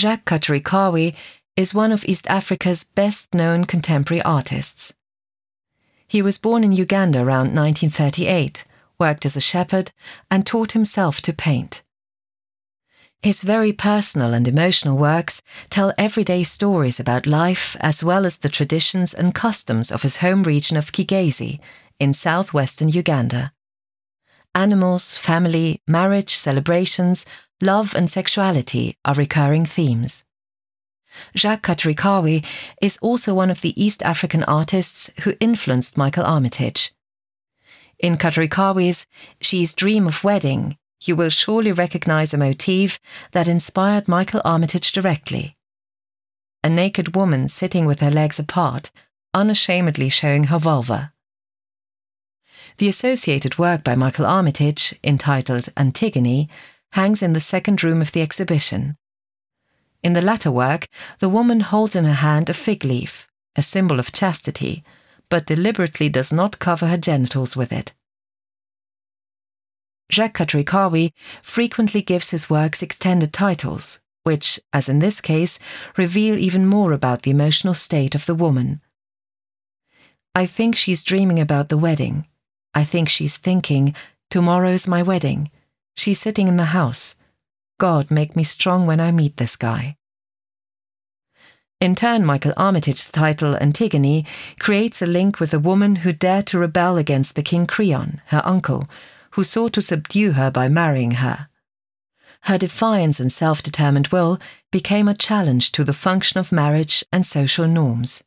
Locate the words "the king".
97.34-97.66